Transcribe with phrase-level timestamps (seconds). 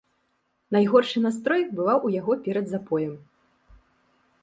[0.75, 3.15] Найгоршы настрой бываў у яго перад запоем.